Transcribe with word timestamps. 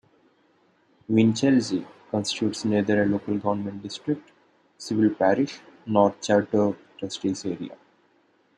Winchelsea 1.07 1.85
constitutes 2.09 2.65
neither 2.65 3.03
a 3.03 3.05
local 3.05 3.37
government 3.37 3.83
district, 3.83 4.31
civil 4.75 5.11
parish 5.11 5.59
nor 5.85 6.15
charter 6.19 6.75
trustees 6.97 7.45
area. 7.45 7.77